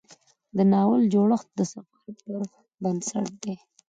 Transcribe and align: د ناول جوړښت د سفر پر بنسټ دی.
د 0.55 0.57
ناول 0.71 1.01
جوړښت 1.13 1.47
د 1.57 1.61
سفر 1.73 1.97
پر 2.21 2.41
بنسټ 2.83 3.27
دی. 3.43 3.55